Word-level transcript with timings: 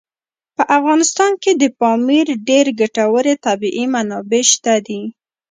په 0.55 0.63
افغانستان 0.77 1.31
کې 1.43 1.51
د 1.55 1.63
پامیر 1.79 2.27
ډېرې 2.47 2.71
ګټورې 2.81 3.33
طبعي 3.45 3.83
منابع 3.93 4.43
شته 4.51 4.73
دي. 4.87 5.01